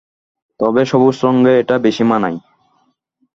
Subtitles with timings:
[0.59, 2.37] তবে সবুজ রঙে এটা বেশি মানায়।